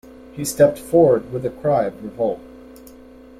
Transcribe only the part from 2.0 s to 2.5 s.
revolt.